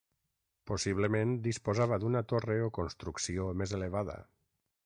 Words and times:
Possiblement 0.71 1.35
disposava 1.49 2.01
d’una 2.05 2.23
torre 2.33 2.57
o 2.71 2.73
construcció 2.81 3.49
més 3.63 3.79
elevada. 3.81 4.21